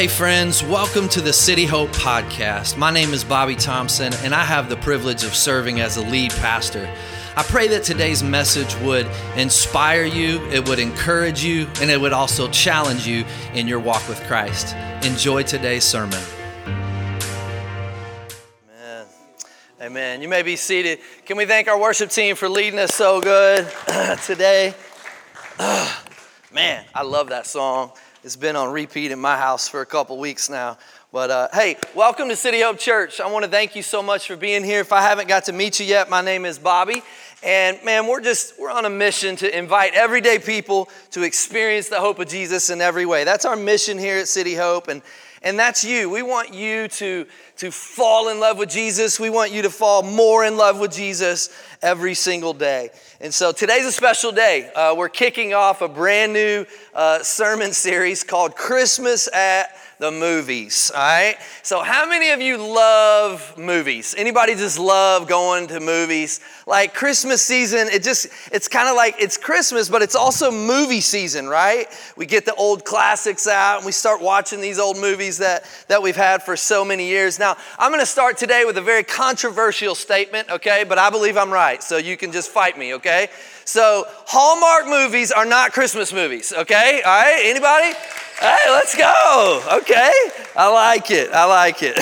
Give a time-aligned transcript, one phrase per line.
[0.00, 2.78] Hey, friends, welcome to the City Hope Podcast.
[2.78, 6.30] My name is Bobby Thompson, and I have the privilege of serving as a lead
[6.30, 6.90] pastor.
[7.36, 12.14] I pray that today's message would inspire you, it would encourage you, and it would
[12.14, 14.74] also challenge you in your walk with Christ.
[15.04, 16.22] Enjoy today's sermon.
[18.70, 19.06] Amen.
[19.82, 20.22] Amen.
[20.22, 21.00] You may be seated.
[21.26, 23.70] Can we thank our worship team for leading us so good
[24.24, 24.72] today?
[26.54, 27.92] man, I love that song.
[28.22, 30.76] It's been on repeat in my house for a couple weeks now.
[31.10, 33.18] But uh, hey, welcome to City Hope Church.
[33.18, 34.80] I want to thank you so much for being here.
[34.80, 37.02] If I haven't got to meet you yet, my name is Bobby.
[37.42, 41.98] And man, we're just, we're on a mission to invite everyday people to experience the
[41.98, 43.24] hope of Jesus in every way.
[43.24, 44.88] That's our mission here at City Hope.
[44.88, 45.00] And,
[45.40, 46.10] and that's you.
[46.10, 49.18] We want you to, to fall in love with Jesus.
[49.18, 51.48] We want you to fall more in love with Jesus
[51.80, 52.90] every single day.
[53.22, 54.70] And so today's a special day.
[54.74, 60.90] Uh, we're kicking off a brand new uh, sermon series called Christmas at the movies
[60.94, 61.36] all right?
[61.62, 64.14] So how many of you love movies?
[64.16, 66.40] Anybody just love going to movies?
[66.66, 71.02] Like christmas season it just it's kind of like it's christmas but it's also movie
[71.02, 71.86] season right?
[72.16, 76.02] We get the old classics out and we start watching these old movies that that
[76.02, 77.38] we've had for so many years.
[77.38, 80.84] Now i'm going to start today with a very controversial statement okay?
[80.88, 83.09] But i believe i'm right so you can just fight me okay
[83.64, 87.94] so hallmark movies are not christmas movies okay all right anybody
[88.40, 89.62] Hey, let's go.
[89.80, 90.10] Okay.
[90.56, 91.30] I like it.
[91.30, 91.94] I like it.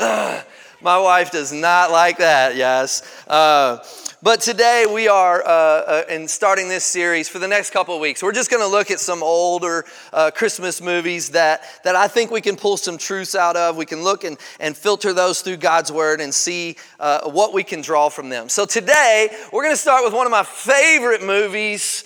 [0.82, 3.02] my wife does not like that, yes.
[3.28, 3.78] Uh,
[4.22, 8.00] but today we are uh, uh, in starting this series for the next couple of
[8.02, 8.22] weeks.
[8.22, 12.30] We're just going to look at some older uh, Christmas movies that, that I think
[12.30, 13.76] we can pull some truths out of.
[13.76, 17.64] We can look and, and filter those through God's Word and see uh, what we
[17.64, 18.50] can draw from them.
[18.50, 22.04] So today we're going to start with one of my favorite movies.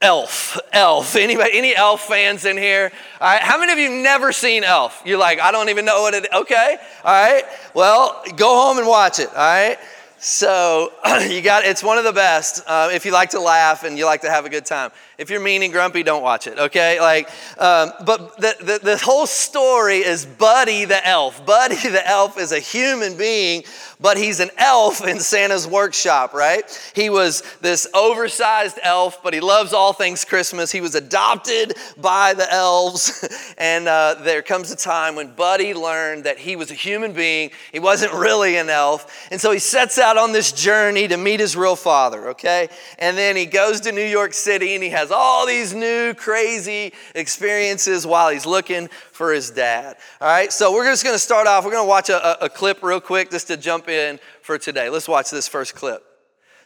[0.00, 1.14] Elf, Elf.
[1.16, 2.90] Anybody, any Elf fans in here?
[3.20, 3.40] All right.
[3.40, 5.00] How many of you never seen Elf?
[5.04, 6.26] You're like, I don't even know what it.
[6.34, 6.76] Okay.
[7.04, 7.44] All right.
[7.72, 9.28] Well, go home and watch it.
[9.28, 9.78] All right.
[10.24, 10.92] So
[11.28, 14.04] you got it's one of the best uh, if you like to laugh and you
[14.04, 14.92] like to have a good time.
[15.18, 16.60] If you're mean and grumpy, don't watch it.
[16.60, 17.28] Okay, like,
[17.58, 21.44] um, but the, the the whole story is Buddy the elf.
[21.44, 23.64] Buddy the elf is a human being,
[24.02, 26.34] but he's an elf in Santa's workshop.
[26.34, 26.92] Right?
[26.94, 30.70] He was this oversized elf, but he loves all things Christmas.
[30.70, 36.24] He was adopted by the elves, and uh, there comes a time when Buddy learned
[36.24, 37.50] that he was a human being.
[37.72, 41.40] He wasn't really an elf, and so he sets out on this journey to meet
[41.40, 42.68] his real father, okay?
[42.98, 46.92] And then he goes to New York City and he has all these new crazy
[47.14, 48.88] experiences while he's looking
[49.22, 49.98] for his dad.
[50.20, 51.64] All right, so we're just gonna start off.
[51.64, 54.88] We're gonna watch a, a, clip real quick just to jump in for today.
[54.88, 56.11] Let's watch this first clip.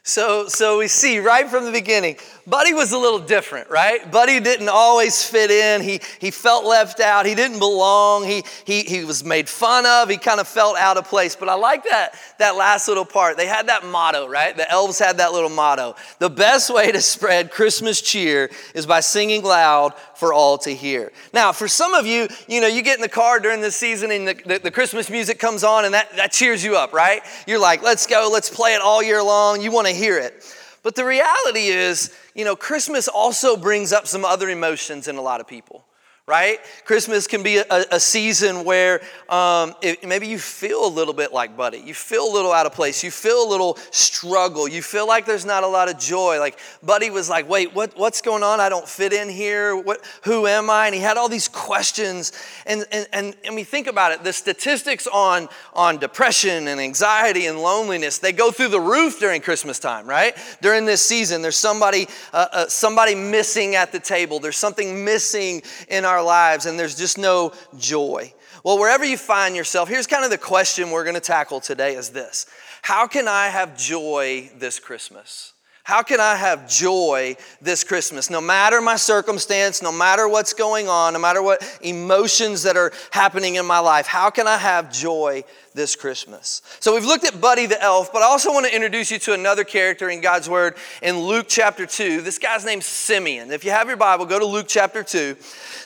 [0.07, 4.09] So, so we see right from the beginning, Buddy was a little different, right?
[4.13, 5.83] Buddy didn't always fit in.
[5.83, 7.27] He, he felt left out.
[7.27, 8.23] He didn't belong.
[8.23, 10.09] He, he, he was made fun of.
[10.09, 11.35] He kind of felt out of place.
[11.35, 13.37] But I like that, that last little part.
[13.37, 14.57] They had that motto, right?
[14.57, 15.97] The elves had that little motto.
[16.21, 21.11] The best way to spread Christmas cheer is by singing loud for all to hear.
[21.35, 24.13] Now, for some of you, you know, you get in the car during the season
[24.13, 27.23] and the, the, the Christmas music comes on and that, that cheers you up, right?
[27.49, 29.61] You're like, let's go, let's play it all year long.
[29.61, 30.45] You want to hear it.
[30.83, 35.23] But the reality is, you know, Christmas also brings up some other emotions in a
[35.23, 35.86] lot of people
[36.29, 36.59] right?
[36.85, 41.33] Christmas can be a, a season where um, it, maybe you feel a little bit
[41.33, 41.79] like Buddy.
[41.79, 43.05] You feel a little out of place.
[43.05, 44.67] You feel a little struggle.
[44.67, 46.41] You feel like there's not a lot of joy.
[46.41, 48.59] Like Buddy was like, wait, what, what's going on?
[48.59, 49.77] I don't fit in here.
[49.77, 50.87] What, who am I?
[50.87, 52.33] And he had all these questions.
[52.67, 57.47] And, and, and, and we think about it, the statistics on, on depression and anxiety
[57.47, 60.37] and loneliness, they go through the roof during Christmas time, right?
[60.61, 64.41] During this season, there's somebody, uh, uh, somebody missing at the table.
[64.41, 68.33] There's something missing in our our lives and there's just no joy.
[68.65, 71.95] Well, wherever you find yourself, here's kind of the question we're going to tackle today
[71.95, 72.47] is this.
[72.83, 75.53] How can I have joy this Christmas?
[75.85, 78.29] How can I have joy this Christmas?
[78.29, 82.93] No matter my circumstance, no matter what's going on, no matter what emotions that are
[83.13, 85.45] happening in my life, how can I have joy
[85.77, 86.63] this Christmas.
[86.81, 89.35] So we've looked at Buddy the elf, but I also want to introduce you to
[89.35, 92.23] another character in God's Word in Luke chapter 2.
[92.23, 93.53] This guy's named Simeon.
[93.53, 95.37] If you have your Bible, go to Luke chapter 2.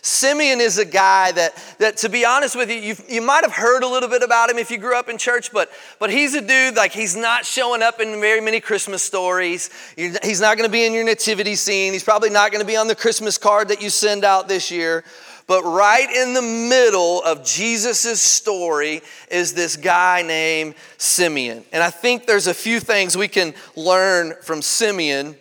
[0.00, 3.52] Simeon is a guy that, that to be honest with you, you, you might have
[3.52, 6.34] heard a little bit about him if you grew up in church, but, but he's
[6.34, 9.70] a dude, like he's not showing up in very many Christmas stories.
[9.96, 11.92] He's not going to be in your nativity scene.
[11.92, 14.70] He's probably not going to be on the Christmas card that you send out this
[14.70, 15.04] year.
[15.50, 19.02] But right in the middle of Jesus' story
[19.32, 21.64] is this guy named Simeon.
[21.72, 25.34] And I think there's a few things we can learn from Simeon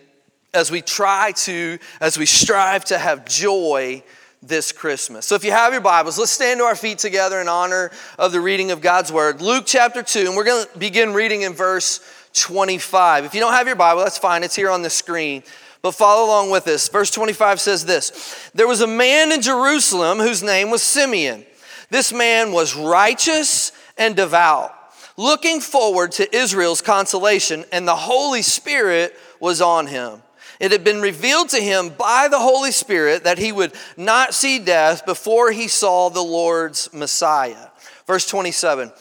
[0.51, 4.01] as we try to, as we strive to have joy
[4.41, 5.27] this Christmas.
[5.27, 8.31] So if you have your Bibles, let's stand to our feet together in honor of
[8.31, 9.44] the reading of God's Word.
[9.44, 12.00] Luke chapter 2, and we're going to begin reading in verse
[12.33, 13.25] 25.
[13.25, 15.44] If you don't have your Bible, that's fine, it's here on the screen.
[15.81, 16.90] But follow along with this.
[16.90, 21.46] Verse 25 says this There was a man in Jerusalem whose name was Simeon.
[21.90, 24.74] This man was righteous and devout,
[25.18, 30.22] looking forward to Israel's consolation, and the Holy Spirit was on him.
[30.60, 34.60] It had been revealed to him by the Holy Spirit that he would not see
[34.60, 37.70] death before he saw the Lord's Messiah.
[38.06, 38.92] Verse 27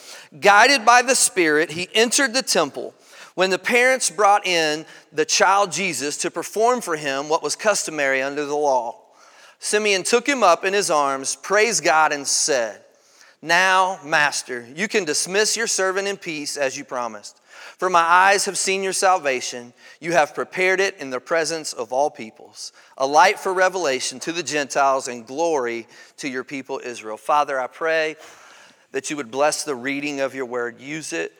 [0.40, 2.94] Guided by the Spirit, he entered the temple.
[3.38, 8.20] When the parents brought in the child Jesus to perform for him what was customary
[8.20, 9.00] under the law,
[9.60, 12.82] Simeon took him up in his arms, praised God, and said,
[13.40, 17.40] Now, Master, you can dismiss your servant in peace as you promised.
[17.76, 19.72] For my eyes have seen your salvation.
[20.00, 24.32] You have prepared it in the presence of all peoples, a light for revelation to
[24.32, 25.86] the Gentiles and glory
[26.16, 27.16] to your people Israel.
[27.16, 28.16] Father, I pray
[28.90, 30.80] that you would bless the reading of your word.
[30.80, 31.32] Use it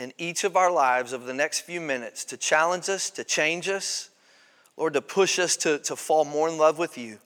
[0.00, 3.68] in each of our lives over the next few minutes to challenge us, to change
[3.68, 4.08] us,
[4.76, 7.18] Lord, to push us to, to fall more in love with you.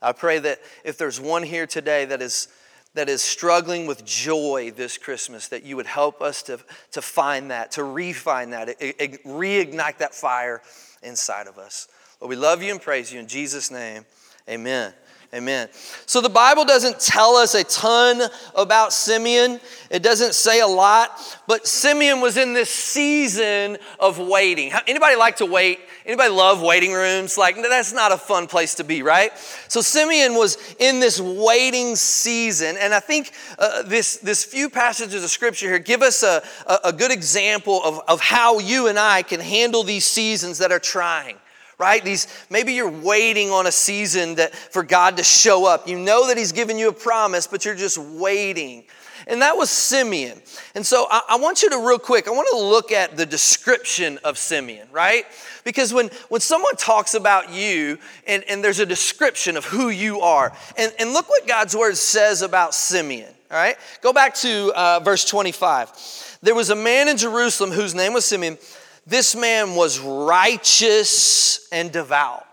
[0.00, 2.48] I pray that if there's one here today that is
[2.94, 6.60] that is struggling with joy this Christmas, that you would help us to,
[6.92, 10.62] to find that, to refine that, reignite that fire
[11.02, 11.88] inside of us.
[12.20, 14.06] Lord, we love you and praise you in Jesus' name.
[14.48, 14.94] Amen.
[15.34, 15.68] Amen.
[16.06, 18.22] So the Bible doesn't tell us a ton
[18.54, 19.58] about Simeon.
[19.90, 21.10] It doesn't say a lot,
[21.48, 24.70] but Simeon was in this season of waiting.
[24.86, 25.80] Anybody like to wait?
[26.06, 27.36] Anybody love waiting rooms?
[27.36, 29.36] Like that's not a fun place to be, right?
[29.66, 35.24] So Simeon was in this waiting season, and I think uh, this this few passages
[35.24, 39.00] of scripture here give us a, a, a good example of, of how you and
[39.00, 41.38] I can handle these seasons that are trying
[41.78, 42.04] right?
[42.04, 45.88] These maybe you're waiting on a season that for God to show up.
[45.88, 48.84] You know that He's given you a promise, but you're just waiting.
[49.26, 50.40] And that was Simeon.
[50.74, 53.24] And so I, I want you to real quick, I want to look at the
[53.24, 55.24] description of Simeon, right?
[55.64, 60.20] Because when, when someone talks about you and, and there's a description of who you
[60.20, 63.76] are, and, and look what God's word says about Simeon, all right?
[64.02, 66.38] Go back to uh, verse 25.
[66.42, 68.58] There was a man in Jerusalem whose name was Simeon.
[69.06, 72.46] This man was righteous and devout.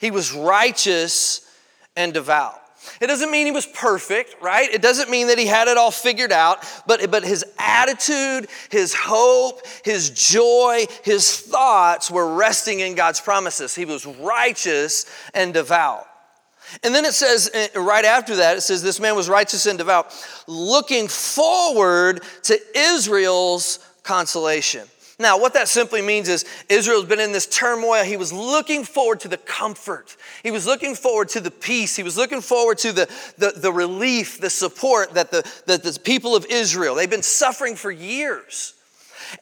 [0.00, 1.40] He was righteous
[1.96, 2.60] and devout.
[3.00, 4.72] It doesn't mean he was perfect, right?
[4.72, 8.94] It doesn't mean that he had it all figured out, but, but his attitude, his
[8.94, 13.74] hope, his joy, his thoughts were resting in God's promises.
[13.74, 16.06] He was righteous and devout.
[16.82, 19.78] And then it says, eh, right after that, it says, This man was righteous and
[19.78, 20.12] devout,
[20.48, 24.86] looking forward to Israel's consolation.
[25.18, 28.04] Now, what that simply means is Israel's been in this turmoil.
[28.04, 30.14] He was looking forward to the comfort.
[30.42, 31.96] He was looking forward to the peace.
[31.96, 33.08] He was looking forward to the,
[33.38, 37.76] the, the relief, the support that the, that the people of Israel, they've been suffering
[37.76, 38.74] for years.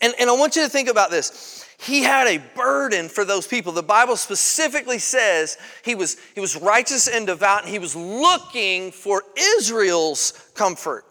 [0.00, 1.67] And, and I want you to think about this.
[1.81, 3.73] He had a burden for those people.
[3.73, 8.93] The Bible specifically says he was, he was righteous and devout, and he was looking
[8.93, 11.05] for Israel's comfort.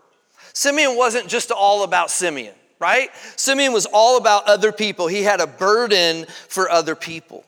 [0.54, 3.10] Simeon wasn't just all about Simeon right?
[3.36, 5.08] Simeon was all about other people.
[5.08, 7.46] He had a burden for other people.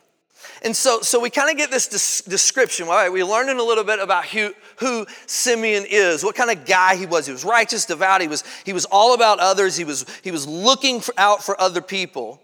[0.62, 2.88] And so, so we kind of get this des- description.
[2.88, 6.64] All right, we're learning a little bit about who, who Simeon is, what kind of
[6.64, 7.26] guy he was.
[7.26, 8.20] He was righteous, devout.
[8.20, 9.76] He was, he was all about others.
[9.76, 12.40] He was, he was looking for, out for other people.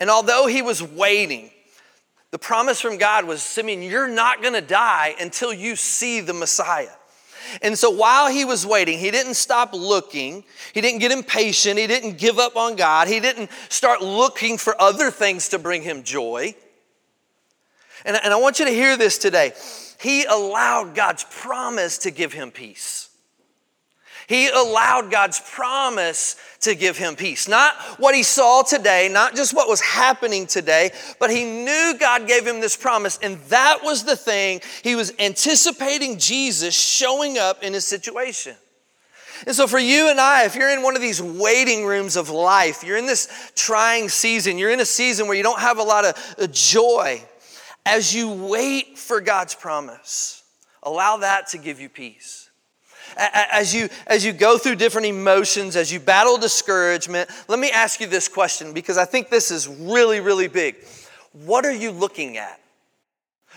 [0.00, 1.50] And although he was waiting,
[2.30, 6.34] the promise from God was Simeon, you're not going to die until you see the
[6.34, 6.90] Messiah.
[7.62, 10.44] And so while he was waiting, he didn't stop looking.
[10.72, 11.78] He didn't get impatient.
[11.78, 13.08] He didn't give up on God.
[13.08, 16.54] He didn't start looking for other things to bring him joy.
[18.04, 19.52] And, and I want you to hear this today.
[20.00, 23.05] He allowed God's promise to give him peace.
[24.26, 27.46] He allowed God's promise to give him peace.
[27.46, 30.90] Not what he saw today, not just what was happening today,
[31.20, 34.60] but he knew God gave him this promise, and that was the thing.
[34.82, 38.56] He was anticipating Jesus showing up in his situation.
[39.46, 42.30] And so, for you and I, if you're in one of these waiting rooms of
[42.30, 45.82] life, you're in this trying season, you're in a season where you don't have a
[45.82, 47.22] lot of uh, joy,
[47.84, 50.42] as you wait for God's promise,
[50.82, 52.45] allow that to give you peace
[53.16, 58.00] as you as you go through different emotions as you battle discouragement let me ask
[58.00, 60.76] you this question because i think this is really really big
[61.32, 62.60] what are you looking at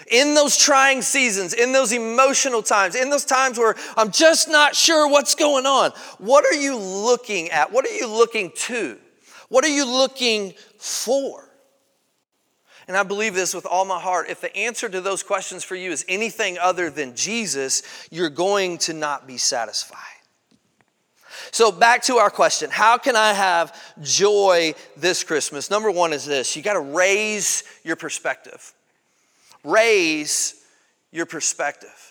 [0.07, 4.75] in those trying seasons, in those emotional times, in those times where I'm just not
[4.75, 7.71] sure what's going on, what are you looking at?
[7.71, 8.97] What are you looking to?
[9.49, 11.48] What are you looking for?
[12.89, 15.75] And I believe this with all my heart, if the answer to those questions for
[15.75, 19.99] you is anything other than Jesus, you're going to not be satisfied.
[21.51, 25.69] So, back to our question How can I have joy this Christmas?
[25.69, 28.73] Number one is this you got to raise your perspective.
[29.63, 30.55] Raise
[31.11, 32.08] your perspective.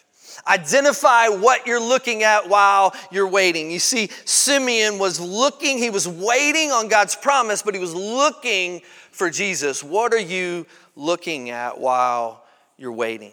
[0.48, 3.70] Identify what you're looking at while you're waiting.
[3.70, 8.82] You see, Simeon was looking, he was waiting on God's promise, but he was looking
[9.10, 9.84] for Jesus.
[9.84, 12.44] What are you looking at while
[12.76, 13.32] you're waiting?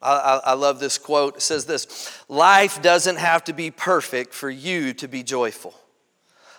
[0.00, 1.36] I, I, I, love this quote.
[1.36, 5.74] It says this Life doesn't have to be perfect for you to be joyful.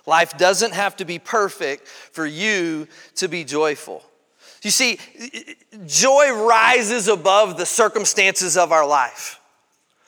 [0.06, 4.04] Life doesn't have to be perfect for you to be joyful.
[4.64, 4.98] You see,
[5.86, 9.40] joy rises above the circumstances of our life.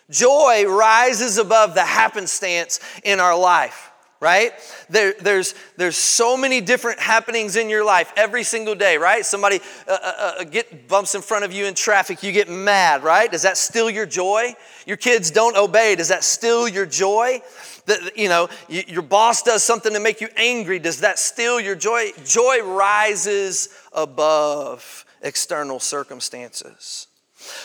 [0.10, 4.54] Joy rises above the happenstance in our life, right?
[4.90, 9.26] There, there's, there's so many different happenings in your life every single day, right?
[9.26, 13.04] Somebody uh, uh, uh, get bumps in front of you in traffic, you get mad,
[13.04, 13.30] right?
[13.30, 14.54] Does that steal your joy?
[14.86, 17.42] Your kids don't obey, does that steal your joy?
[17.86, 21.75] That, you know, your boss does something to make you angry, does that steal your
[21.75, 22.12] joy?
[22.24, 27.08] Joy rises above external circumstances.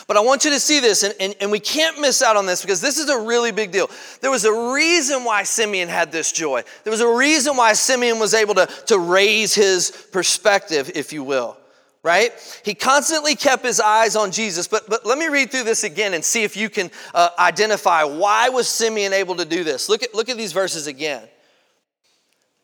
[0.07, 2.45] But I want you to see this, and, and, and, we can't miss out on
[2.45, 3.89] this because this is a really big deal.
[4.19, 6.63] There was a reason why Simeon had this joy.
[6.83, 11.23] There was a reason why Simeon was able to, to raise his perspective, if you
[11.23, 11.57] will
[12.03, 12.31] right?
[12.63, 14.67] He constantly kept his eyes on Jesus.
[14.67, 18.03] But, but let me read through this again and see if you can uh, identify
[18.03, 19.87] why was Simeon able to do this.
[19.87, 21.27] Look at, look at these verses again.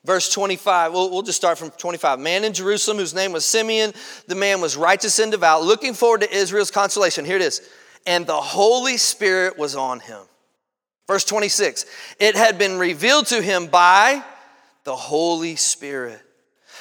[0.06, 2.20] Verse 25, we'll, we'll just start from 25.
[2.20, 3.94] Man in Jerusalem whose name was Simeon,
[4.28, 7.26] the man was righteous and devout, looking forward to Israel's consolation.
[7.26, 7.68] Here it is.
[8.06, 10.22] And the Holy Spirit was on him.
[11.08, 11.86] Verse 26,
[12.20, 14.24] it had been revealed to him by
[14.84, 16.22] the Holy Spirit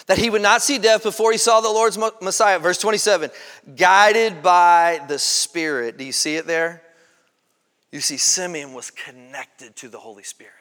[0.07, 2.59] that he would not see death before he saw the Lord's Messiah.
[2.59, 3.31] Verse 27
[3.75, 5.99] guided by the Spirit.
[5.99, 6.83] Do you see it there?
[7.93, 10.53] You see, Simeon was connected to the Holy Spirit.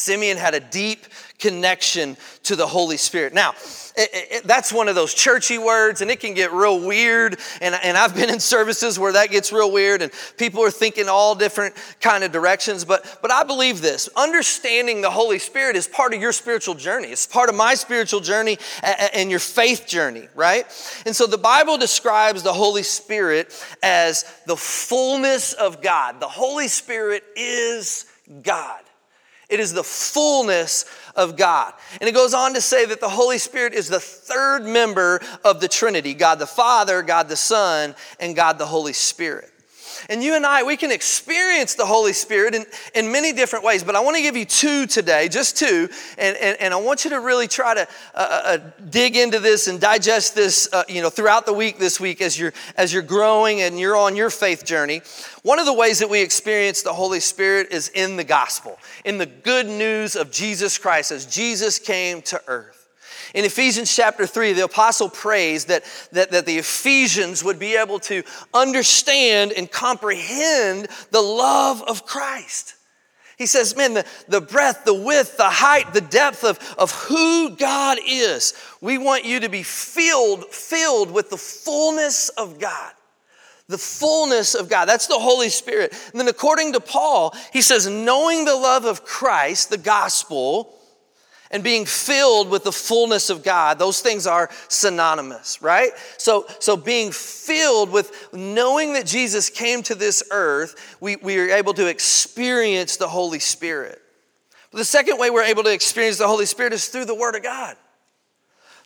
[0.00, 1.06] Simeon had a deep
[1.38, 3.32] connection to the Holy Spirit.
[3.32, 3.52] Now,
[3.96, 7.38] it, it, that's one of those churchy words, and it can get real weird.
[7.60, 11.08] And, and I've been in services where that gets real weird, and people are thinking
[11.08, 12.84] all different kind of directions.
[12.84, 17.08] But, but I believe this understanding the Holy Spirit is part of your spiritual journey.
[17.08, 20.64] It's part of my spiritual journey and your faith journey, right?
[21.06, 23.52] And so the Bible describes the Holy Spirit
[23.82, 26.20] as the fullness of God.
[26.20, 28.06] The Holy Spirit is
[28.42, 28.80] God.
[29.50, 30.84] It is the fullness
[31.16, 31.74] of God.
[32.00, 35.60] And it goes on to say that the Holy Spirit is the third member of
[35.60, 39.50] the Trinity God the Father, God the Son, and God the Holy Spirit.
[40.08, 42.64] And you and I, we can experience the Holy Spirit in,
[42.94, 45.88] in many different ways, but I want to give you two today, just two,
[46.18, 49.38] and, and, and I want you to really try to uh, uh, uh, dig into
[49.38, 52.92] this and digest this, uh, you know, throughout the week this week as you're, as
[52.92, 55.02] you're growing and you're on your faith journey.
[55.42, 59.18] One of the ways that we experience the Holy Spirit is in the gospel, in
[59.18, 62.79] the good news of Jesus Christ as Jesus came to earth.
[63.34, 68.00] In Ephesians chapter 3, the apostle prays that, that, that the Ephesians would be able
[68.00, 68.22] to
[68.52, 72.74] understand and comprehend the love of Christ.
[73.40, 77.56] He says, man, the, the breadth, the width, the height, the depth of, of who
[77.56, 78.52] God is.
[78.82, 82.92] We want you to be filled, filled with the fullness of God.
[83.68, 84.86] The fullness of God.
[84.86, 85.94] That's the Holy Spirit.
[86.10, 90.76] And then according to Paul, he says, knowing the love of Christ, the gospel,
[91.50, 95.90] and being filled with the fullness of God, those things are synonymous, right?
[96.16, 101.50] So, so being filled with knowing that Jesus came to this earth, we, we are
[101.50, 104.00] able to experience the Holy Spirit.
[104.70, 107.34] But the second way we're able to experience the Holy Spirit is through the Word
[107.34, 107.76] of God.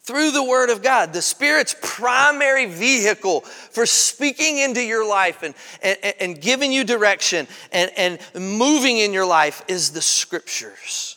[0.05, 5.55] Through the Word of God, the Spirit's primary vehicle for speaking into your life and,
[5.83, 11.14] and, and giving you direction and, and moving in your life is the Scriptures.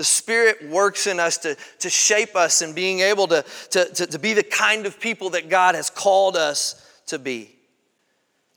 [0.00, 4.06] The Spirit works in us to, to shape us and being able to, to, to,
[4.06, 7.54] to be the kind of people that God has called us to be.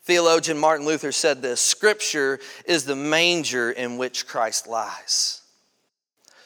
[0.03, 5.41] Theologian Martin Luther said this Scripture is the manger in which Christ lies.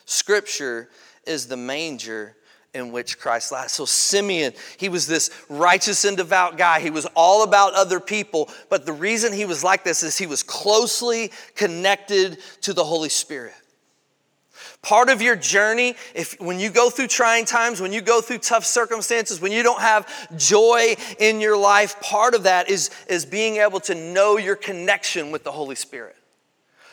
[0.05, 0.89] Scripture
[1.27, 2.35] is the manger
[2.73, 3.73] in which Christ lies.
[3.73, 6.79] So, Simeon, he was this righteous and devout guy.
[6.79, 8.49] He was all about other people.
[8.67, 13.09] But the reason he was like this is he was closely connected to the Holy
[13.09, 13.53] Spirit.
[14.87, 18.37] Part of your journey, if when you go through trying times, when you go through
[18.37, 23.25] tough circumstances, when you don't have joy in your life, part of that is, is
[23.25, 26.15] being able to know your connection with the Holy Spirit.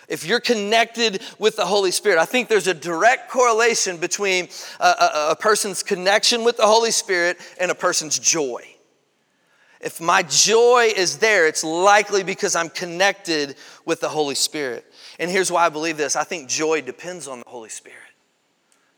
[0.08, 4.48] if you're connected with the Holy Spirit, I think there's a direct correlation between
[4.80, 8.66] a, a, a, person's connection with the Holy Spirit and a person's joy.
[9.80, 14.84] If my joy is there, it's likely because I'm connected with the Holy Spirit.
[15.18, 17.98] And here's why I believe this I think joy depends on the Holy Spirit.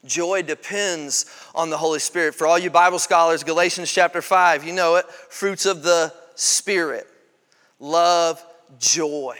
[0.05, 2.35] Joy depends on the Holy Spirit.
[2.35, 7.07] For all you Bible scholars, Galatians chapter 5, you know it fruits of the Spirit
[7.81, 8.45] love,
[8.79, 9.39] joy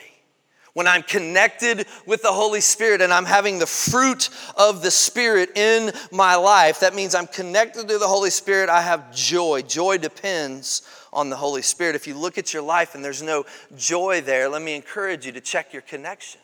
[0.77, 4.29] when I'm connected with the Holy Spirit and I'm having the fruit
[4.59, 8.69] of the Spirit in my life, that means I'm connected to the Holy Spirit.
[8.69, 9.63] I have joy.
[9.63, 10.83] Joy depends
[11.15, 11.97] on the Holy Spirit.
[11.97, 15.33] If you look at your life and there's no joy there, let me encourage you
[15.33, 16.43] to check your connection.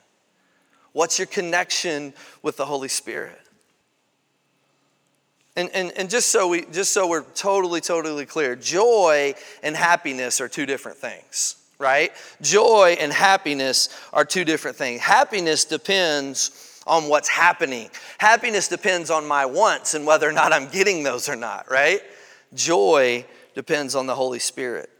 [0.92, 3.38] What's your connection with the Holy Spirit?
[5.56, 10.40] And, and, and just, so we, just so we're totally, totally clear, joy and happiness
[10.40, 12.12] are two different things right?
[12.40, 15.00] Joy and happiness are two different things.
[15.00, 20.68] Happiness depends on what's happening, happiness depends on my wants and whether or not I'm
[20.68, 22.00] getting those or not, right?
[22.54, 24.90] Joy depends on the Holy Spirit.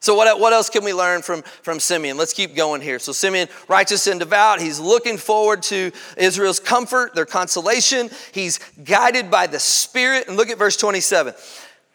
[0.00, 2.16] So, what, what else can we learn from, from Simeon?
[2.16, 2.98] Let's keep going here.
[2.98, 8.08] So, Simeon, righteous and devout, he's looking forward to Israel's comfort, their consolation.
[8.32, 10.26] He's guided by the Spirit.
[10.26, 11.34] And look at verse 27.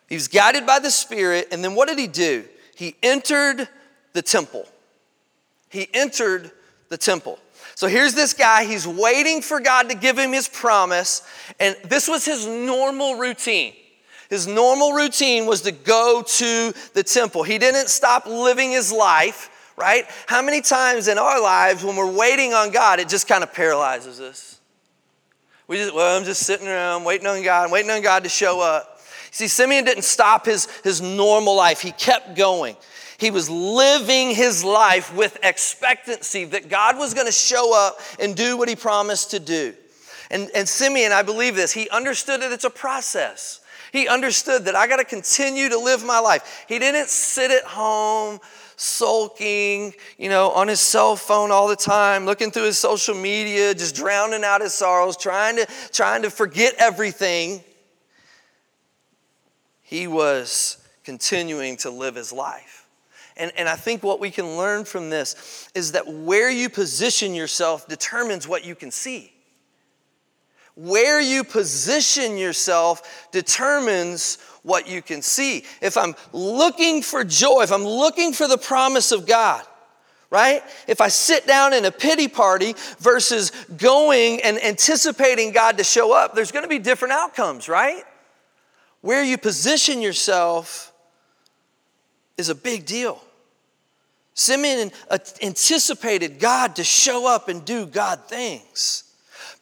[0.08, 2.46] He was guided by the Spirit, and then what did he do?
[2.76, 3.68] He entered
[4.14, 4.68] the temple.
[5.70, 6.52] He entered
[6.90, 7.40] the temple.
[7.74, 11.24] So here's this guy, he's waiting for God to give him his promise,
[11.60, 13.74] and this was his normal routine.
[14.36, 17.44] His normal routine was to go to the temple.
[17.44, 20.04] He didn't stop living his life, right?
[20.28, 23.54] How many times in our lives when we're waiting on God, it just kind of
[23.54, 24.60] paralyzes us?
[25.70, 28.60] We just, well, I'm just sitting around waiting on God, waiting on God to show
[28.60, 29.00] up.
[29.32, 32.76] See, Simeon didn't stop his, his normal life, he kept going.
[33.18, 38.36] He was living his life with expectancy that God was going to show up and
[38.36, 39.74] do what he promised to do.
[40.30, 43.62] And, and Simeon, I believe this, he understood that it's a process.
[43.92, 46.66] He understood that I got to continue to live my life.
[46.68, 48.40] He didn't sit at home
[48.78, 53.74] sulking, you know, on his cell phone all the time, looking through his social media,
[53.74, 57.64] just drowning out his sorrows, trying to trying to forget everything.
[59.82, 62.88] He was continuing to live his life.
[63.38, 67.36] And, and I think what we can learn from this is that where you position
[67.36, 69.35] yourself determines what you can see.
[70.76, 75.64] Where you position yourself determines what you can see.
[75.82, 79.64] If I'm looking for joy, if I'm looking for the promise of God,
[80.30, 80.64] right?
[80.88, 86.12] If I sit down in a pity party versus going and anticipating God to show
[86.12, 88.04] up, there's gonna be different outcomes, right?
[89.02, 90.92] Where you position yourself
[92.38, 93.22] is a big deal.
[94.34, 99.05] Simeon uh, anticipated God to show up and do God things.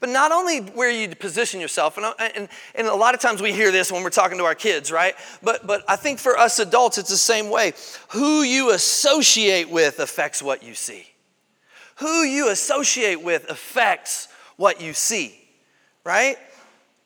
[0.04, 3.54] But not only where you position yourself, and, and, and a lot of times we
[3.54, 5.16] hear this when we're talking to our kids, right?
[5.42, 7.72] But, but I think for us adults, it's the same way.
[8.10, 11.08] Who you associate with affects what you see.
[12.00, 15.40] Who you associate with affects what you see,
[16.04, 16.36] right?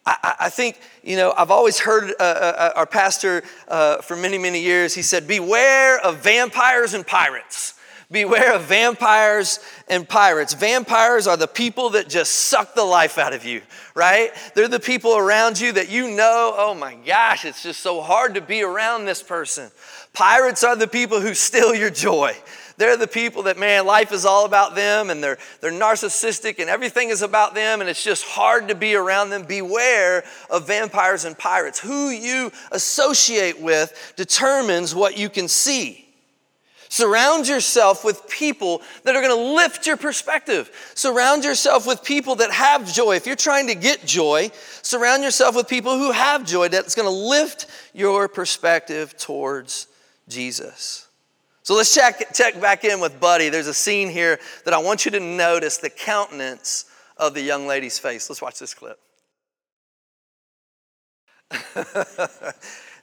[0.03, 4.15] I, I think, you know, I've always heard uh, uh, uh, our pastor uh, for
[4.15, 7.75] many, many years, he said, Beware of vampires and pirates.
[8.10, 10.54] Beware of vampires and pirates.
[10.54, 13.62] Vampires are the people that just suck the life out of you,
[13.96, 14.32] right?
[14.56, 18.36] They're the people around you that you know, oh my gosh, it's just so hard
[18.36, 19.72] to be around this person.
[20.13, 22.34] Pirates are the people who steal your joy.
[22.78, 26.70] They're the people that, man, life is all about them and they're, they're narcissistic and
[26.70, 29.43] everything is about them and it's just hard to be around them.
[29.43, 31.80] Beware of vampires and pirates.
[31.80, 36.07] Who you associate with determines what you can see.
[36.89, 40.71] Surround yourself with people that are going to lift your perspective.
[40.95, 43.15] Surround yourself with people that have joy.
[43.15, 47.08] If you're trying to get joy, surround yourself with people who have joy that's going
[47.08, 49.88] to lift your perspective towards
[50.30, 51.08] Jesus.
[51.63, 53.50] So let's check, check back in with Buddy.
[53.50, 56.86] There's a scene here that I want you to notice the countenance
[57.17, 58.30] of the young lady's face.
[58.30, 58.97] Let's watch this clip.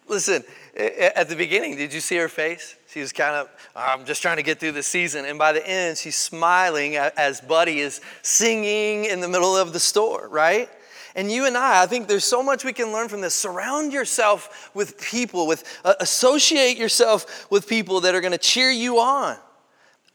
[0.08, 0.42] Listen,
[0.76, 2.76] at the beginning, did you see her face?
[2.94, 5.24] She was kind of, I'm just trying to get through the season.
[5.24, 9.80] And by the end, she's smiling as Buddy is singing in the middle of the
[9.80, 10.68] store, right?
[11.16, 13.34] And you and I, I think there's so much we can learn from this.
[13.34, 18.70] Surround yourself with people, with uh, associate yourself with people that are going to cheer
[18.70, 19.38] you on.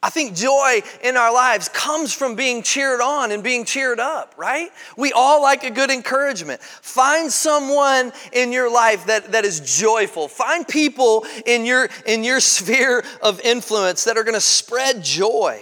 [0.02, 4.34] I think joy in our lives comes from being cheered on and being cheered up,
[4.38, 4.70] right?
[4.96, 6.62] We all like a good encouragement.
[6.62, 10.30] Find someone in your life that, that is joyful.
[10.30, 15.62] Find people in your, in your sphere of influence that are gonna spread joy.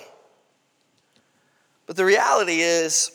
[1.87, 3.11] But the reality is,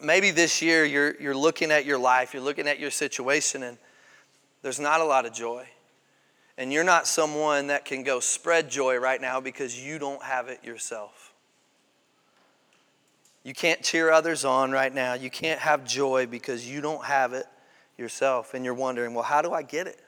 [0.00, 3.78] maybe this year you're, you're looking at your life, you're looking at your situation, and
[4.62, 5.66] there's not a lot of joy.
[6.56, 10.48] And you're not someone that can go spread joy right now because you don't have
[10.48, 11.32] it yourself.
[13.42, 15.14] You can't cheer others on right now.
[15.14, 17.46] You can't have joy because you don't have it
[17.98, 18.54] yourself.
[18.54, 20.00] And you're wondering, well, how do I get it?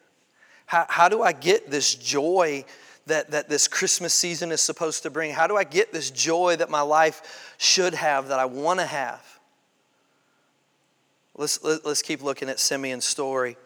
[0.67, 2.65] How, how do I get this joy
[3.07, 5.33] that, that this Christmas season is supposed to bring?
[5.33, 8.87] How do I get this joy that my life should have, that I want to
[8.87, 9.25] have?
[11.35, 13.57] Let's, let, us let us keep looking at Simeon's story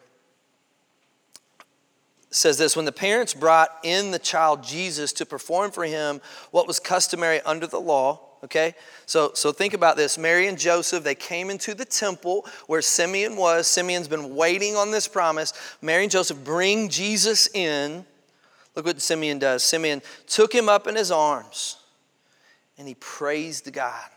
[2.31, 6.65] says this when the parents brought in the child Jesus to perform for him what
[6.65, 8.73] was customary under the law, okay?
[9.05, 10.17] So, so think about this.
[10.17, 13.67] Mary and Joseph, they came into the temple where Simeon was.
[13.67, 15.53] Simeon's been waiting on this promise.
[15.81, 18.05] Mary and Joseph bring Jesus in.
[18.75, 19.63] Look what Simeon does.
[19.63, 21.77] Simeon took him up in his arms
[22.77, 24.09] and he praised God.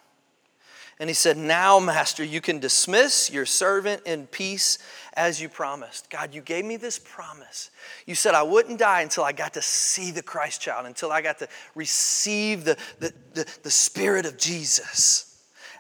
[1.01, 4.79] And he said, Now, Master, you can dismiss your servant in peace
[5.15, 6.09] as you promised.
[6.09, 7.71] God, you gave me this promise.
[8.07, 11.21] You said I wouldn't die until I got to see the Christ child, until I
[11.21, 15.31] got to receive the, the, the, the Spirit of Jesus.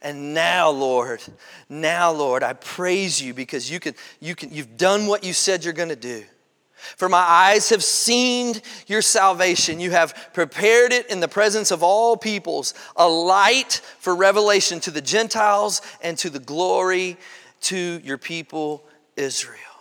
[0.03, 1.22] And now, Lord,
[1.68, 5.64] now, Lord, I praise you because you can, you can, you've done what you said
[5.64, 6.24] you're going to do.
[6.97, 9.81] For my eyes have seen your salvation.
[9.81, 14.90] You have prepared it in the presence of all peoples, a light for revelation to
[14.90, 17.16] the Gentiles and to the glory
[17.62, 18.85] to your people
[19.16, 19.73] Israel.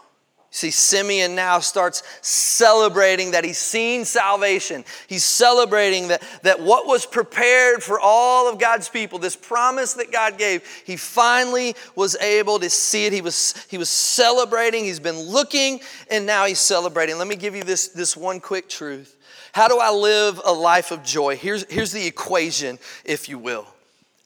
[0.56, 4.86] See, Simeon now starts celebrating that he's seen salvation.
[5.08, 10.12] He's celebrating that, that what was prepared for all of God's people, this promise that
[10.12, 13.14] God gave, he finally was able to see it.
[13.14, 15.80] He was, he was celebrating, he's been looking,
[16.12, 17.18] and now he's celebrating.
[17.18, 19.18] Let me give you this, this one quick truth.
[19.54, 21.36] How do I live a life of joy?
[21.36, 23.66] Here's, here's the equation, if you will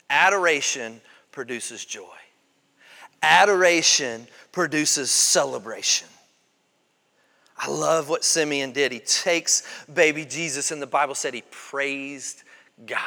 [0.09, 0.99] adoration
[1.31, 2.03] produces joy.
[3.23, 6.09] Adoration produces celebration.
[7.57, 8.91] I love what Simeon did.
[8.91, 12.43] He takes baby Jesus, and the Bible said he praised
[12.85, 13.01] God.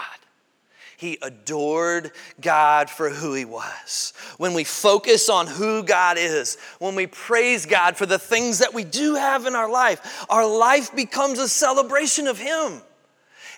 [1.00, 4.12] He adored God for who He was.
[4.36, 8.74] When we focus on who God is, when we praise God for the things that
[8.74, 12.82] we do have in our life, our life becomes a celebration of Him.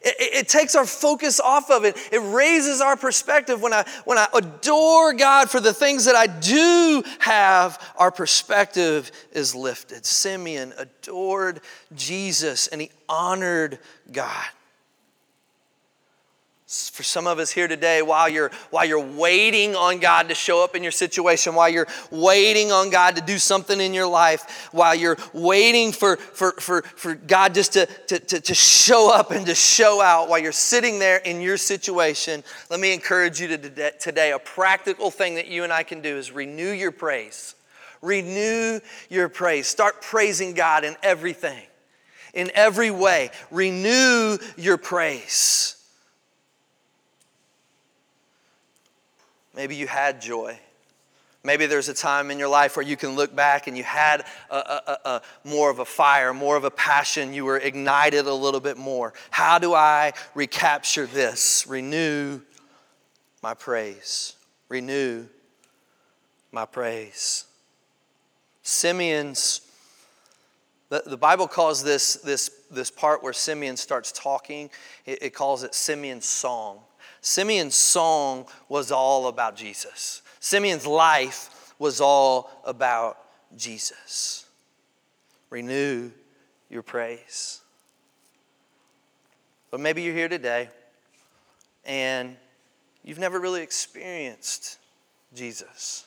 [0.04, 1.96] It, it, takes our focus off of it.
[2.10, 3.62] It raises our perspective.
[3.62, 9.12] When I, when I adore God for the things that I do have, our perspective
[9.32, 10.04] is lifted.
[10.04, 11.60] Simeon adored
[11.94, 13.78] Jesus and he honored
[14.10, 14.46] God
[16.92, 20.64] for some of us here today while you're while you're waiting on god to show
[20.64, 24.68] up in your situation while you're waiting on god to do something in your life
[24.72, 29.30] while you're waiting for for for, for god just to, to, to, to show up
[29.30, 33.48] and to show out while you're sitting there in your situation let me encourage you
[33.48, 33.58] to
[33.90, 34.32] today.
[34.32, 37.54] A practical thing that you and i can do is renew your praise.
[38.00, 39.66] Renew your praise.
[39.66, 41.62] Start praising god in everything
[42.34, 43.30] in every way.
[43.50, 45.76] Renew your praise
[49.54, 50.58] Maybe you had joy.
[51.44, 54.24] Maybe there's a time in your life where you can look back and you had
[54.48, 57.34] a, a, a, more of a fire, more of a passion.
[57.34, 59.12] You were ignited a little bit more.
[59.30, 61.66] How do I recapture this?
[61.66, 62.40] Renew
[63.42, 64.36] my praise.
[64.68, 65.26] Renew
[66.52, 67.44] my praise.
[68.62, 69.62] Simeon's,
[70.90, 74.70] the, the Bible calls this, this, this part where Simeon starts talking,
[75.06, 76.78] it, it calls it Simeon's song.
[77.22, 80.22] Simeon's song was all about Jesus.
[80.40, 83.16] Simeon's life was all about
[83.56, 84.44] Jesus.
[85.48, 86.10] Renew
[86.68, 87.60] your praise.
[89.70, 90.68] But maybe you're here today
[91.84, 92.36] and
[93.04, 94.78] you've never really experienced
[95.32, 96.06] Jesus.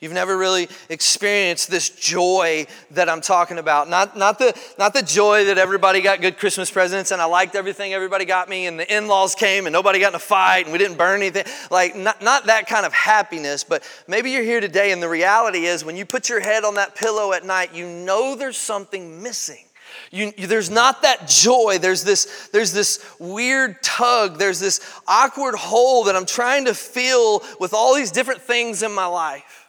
[0.00, 3.88] You've never really experienced this joy that I'm talking about.
[3.88, 7.54] Not, not, the, not the joy that everybody got good Christmas presents and I liked
[7.54, 10.64] everything everybody got me and the in laws came and nobody got in a fight
[10.64, 11.44] and we didn't burn anything.
[11.70, 15.66] Like, not, not that kind of happiness, but maybe you're here today and the reality
[15.66, 19.22] is when you put your head on that pillow at night, you know there's something
[19.22, 19.64] missing.
[20.10, 21.78] You, you, there's not that joy.
[21.78, 24.38] There's this, there's this weird tug.
[24.38, 28.92] There's this awkward hole that I'm trying to fill with all these different things in
[28.92, 29.59] my life.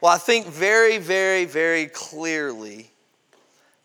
[0.00, 2.90] Well, I think very, very, very clearly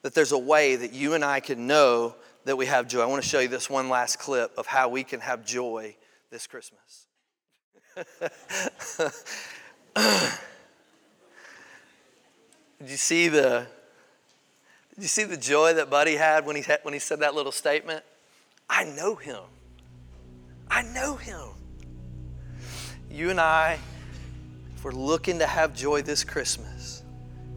[0.01, 3.01] that there's a way that you and I can know that we have joy.
[3.01, 5.95] I want to show you this one last clip of how we can have joy
[6.29, 7.07] this Christmas.
[12.79, 13.65] did you see the
[14.95, 17.35] did you see the joy that Buddy had when he had, when he said that
[17.35, 18.03] little statement?
[18.69, 19.41] I know him.
[20.69, 21.49] I know him.
[23.09, 23.79] You and I,
[24.85, 27.01] we're looking to have joy this Christmas,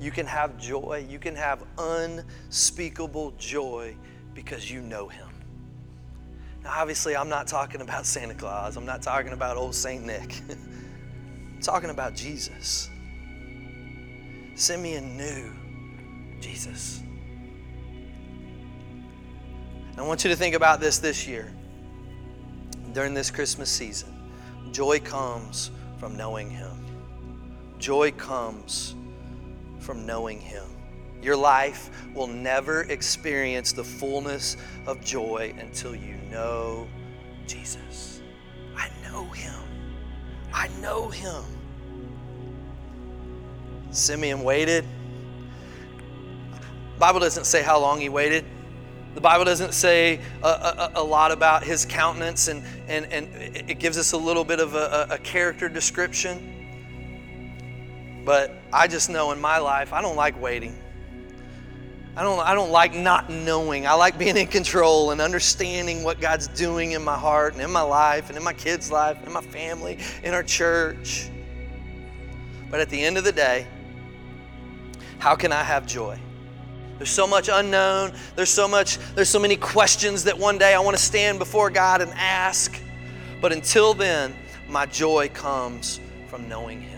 [0.00, 1.06] you can have joy.
[1.10, 3.94] You can have unspeakable joy
[4.32, 5.28] because you know Him.
[6.64, 8.78] Now, obviously, I'm not talking about Santa Claus.
[8.78, 10.02] I'm not talking about old St.
[10.06, 10.40] Nick.
[10.48, 12.88] I'm talking about Jesus.
[14.54, 15.52] Simeon knew
[16.40, 17.02] Jesus.
[19.98, 21.52] I want you to think about this this year
[22.94, 24.14] during this Christmas season.
[24.72, 26.88] Joy comes from knowing Him.
[27.78, 28.94] Joy comes
[29.78, 30.64] from knowing Him.
[31.22, 36.88] Your life will never experience the fullness of joy until you know
[37.46, 38.20] Jesus.
[38.76, 39.54] I know Him.
[40.52, 41.42] I know Him.
[43.90, 44.84] Simeon waited.
[46.98, 48.44] Bible doesn't say how long he waited.
[49.14, 53.28] The Bible doesn't say a, a, a, lot about his countenance, and, and, and
[53.70, 56.57] it gives us a little bit of a, a character description.
[58.28, 60.78] But I just know in my life, I don't like waiting.
[62.14, 63.86] I don't, I don't like not knowing.
[63.86, 67.70] I like being in control and understanding what God's doing in my heart and in
[67.70, 71.30] my life and in my kids' life, and in my family, in our church.
[72.70, 73.66] But at the end of the day,
[75.18, 76.20] how can I have joy?
[76.98, 78.12] There's so much unknown.
[78.36, 81.70] There's so much there's so many questions that one day I want to stand before
[81.70, 82.78] God and ask.
[83.40, 84.36] But until then,
[84.68, 86.97] my joy comes from knowing him.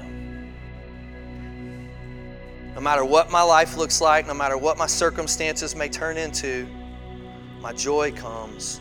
[2.74, 6.68] No matter what my life looks like, no matter what my circumstances may turn into,
[7.60, 8.80] my joy comes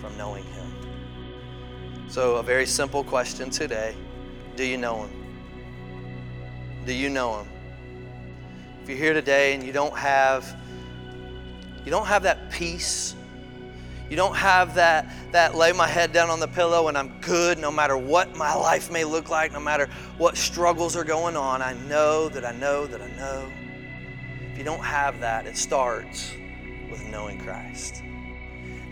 [0.00, 2.08] from knowing him.
[2.08, 3.94] So, a very simple question today
[4.56, 5.10] Do you know him?
[6.84, 7.48] Do you know him?
[8.82, 10.56] If you're here today and you don't have
[11.84, 13.14] you don't have that peace,
[14.10, 17.58] you don't have that that lay my head down on the pillow and I'm good
[17.58, 21.60] no matter what my life may look like, no matter what struggles are going on,
[21.60, 23.50] I know that I know that I know.
[24.52, 26.32] If you don't have that, it starts
[26.90, 28.02] with knowing Christ.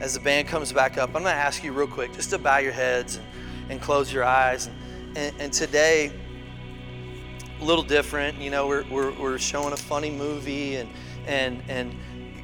[0.00, 2.38] As the band comes back up, I'm going to ask you real quick just to
[2.38, 3.26] bow your heads and,
[3.70, 4.66] and close your eyes.
[4.66, 6.12] And, and, and today,
[7.60, 8.38] a little different.
[8.38, 10.90] You know, we're, we're, we're showing a funny movie and,
[11.26, 11.96] and, and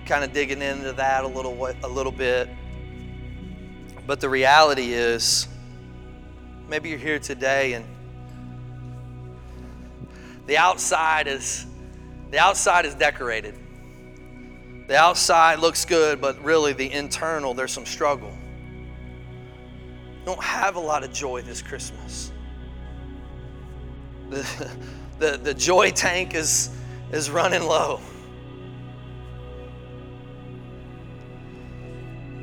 [0.07, 2.49] kind of digging into that a little, a little bit.
[4.07, 5.47] But the reality is,
[6.69, 7.85] maybe you're here today and
[10.47, 11.67] the outside is
[12.31, 13.55] the outside is decorated.
[14.89, 18.33] The outside looks good, but really the internal, there's some struggle.
[20.21, 22.33] You don't have a lot of joy this Christmas.
[24.31, 24.71] The,
[25.19, 26.71] the, the joy tank is,
[27.13, 28.01] is running low.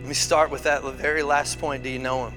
[0.10, 1.84] Me start with that very last point.
[1.84, 2.34] Do you know him?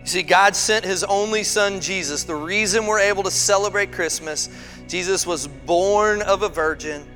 [0.00, 2.24] You see, God sent his only son, Jesus.
[2.24, 4.48] The reason we're able to celebrate Christmas,
[4.88, 7.06] Jesus was born of a virgin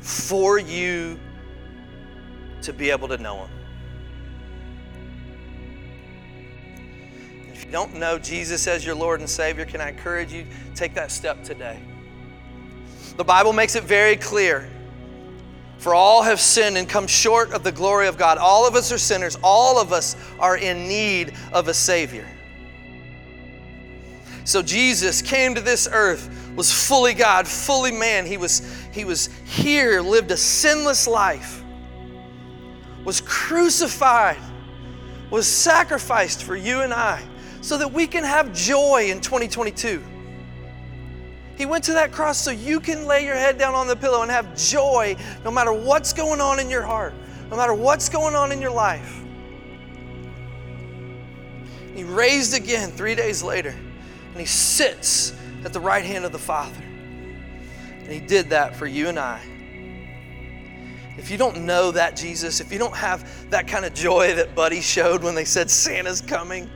[0.00, 1.18] for you
[2.62, 3.50] to be able to know him.
[7.52, 10.94] If you don't know Jesus as your Lord and Savior, can I encourage you take
[10.94, 11.80] that step today?
[13.16, 14.68] The Bible makes it very clear.
[15.80, 18.36] For all have sinned and come short of the glory of God.
[18.36, 19.38] All of us are sinners.
[19.42, 22.28] All of us are in need of a Savior.
[24.44, 28.26] So Jesus came to this earth, was fully God, fully man.
[28.26, 28.60] He was,
[28.92, 31.64] he was here, lived a sinless life,
[33.02, 34.36] was crucified,
[35.30, 37.26] was sacrificed for you and I
[37.62, 40.02] so that we can have joy in 2022.
[41.60, 44.22] He went to that cross so you can lay your head down on the pillow
[44.22, 47.12] and have joy no matter what's going on in your heart,
[47.50, 49.20] no matter what's going on in your life.
[51.94, 53.76] He raised again three days later,
[54.30, 56.80] and he sits at the right hand of the Father.
[56.80, 59.42] And he did that for you and I.
[61.18, 64.54] If you don't know that Jesus, if you don't have that kind of joy that
[64.54, 66.70] Buddy showed when they said Santa's coming,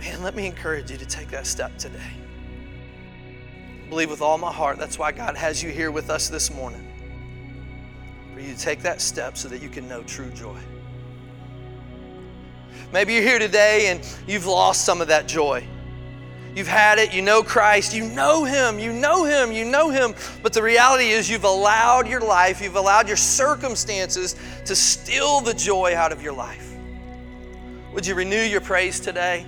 [0.00, 2.19] Man, let me encourage you to take that step today.
[3.90, 6.86] Believe with all my heart that's why God has you here with us this morning.
[8.32, 10.58] For you to take that step so that you can know true joy.
[12.92, 15.66] Maybe you're here today and you've lost some of that joy.
[16.54, 20.14] You've had it, you know Christ, you know Him, you know Him, you know Him.
[20.42, 24.34] But the reality is, you've allowed your life, you've allowed your circumstances
[24.66, 26.74] to steal the joy out of your life.
[27.92, 29.46] Would you renew your praise today?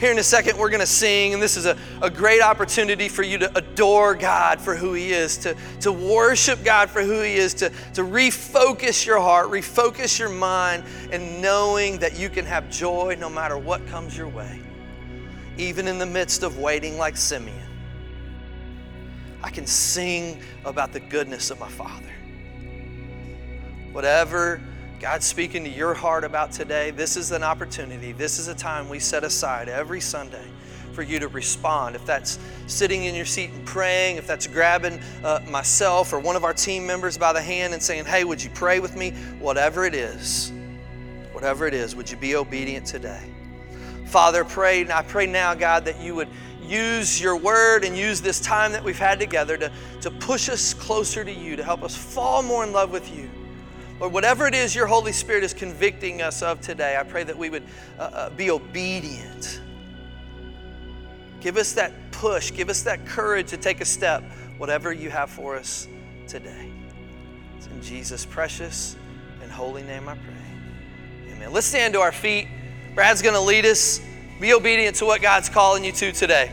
[0.00, 3.06] Here in a second, we're going to sing, and this is a, a great opportunity
[3.06, 7.20] for you to adore God for who He is, to, to worship God for who
[7.20, 12.46] He is, to, to refocus your heart, refocus your mind, and knowing that you can
[12.46, 14.62] have joy no matter what comes your way,
[15.58, 17.68] even in the midst of waiting like Simeon.
[19.42, 22.14] I can sing about the goodness of my Father.
[23.92, 24.62] Whatever
[25.00, 28.12] God's speaking to your heart about today, this is an opportunity.
[28.12, 30.44] This is a time we set aside every Sunday
[30.92, 31.96] for you to respond.
[31.96, 36.36] If that's sitting in your seat and praying, if that's grabbing uh, myself or one
[36.36, 39.12] of our team members by the hand and saying, Hey, would you pray with me?
[39.38, 40.52] Whatever it is,
[41.32, 43.22] whatever it is, would you be obedient today?
[44.04, 46.28] Father, pray, and I pray now, God, that you would
[46.62, 50.74] use your word and use this time that we've had together to, to push us
[50.74, 53.30] closer to you, to help us fall more in love with you.
[54.00, 57.36] Lord, whatever it is your Holy Spirit is convicting us of today, I pray that
[57.36, 57.62] we would
[57.98, 59.60] uh, uh, be obedient.
[61.40, 64.24] Give us that push, give us that courage to take a step,
[64.56, 65.86] whatever you have for us
[66.26, 66.70] today.
[67.58, 68.96] It's in Jesus' precious
[69.42, 71.32] and holy name I pray.
[71.34, 71.52] Amen.
[71.52, 72.48] Let's stand to our feet.
[72.94, 74.00] Brad's going to lead us.
[74.40, 76.50] Be obedient to what God's calling you to today.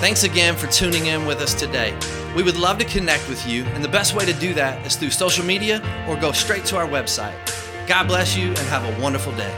[0.00, 1.92] Thanks again for tuning in with us today.
[2.36, 4.94] We would love to connect with you, and the best way to do that is
[4.94, 7.34] through social media or go straight to our website.
[7.88, 9.52] God bless you and have a wonderful day.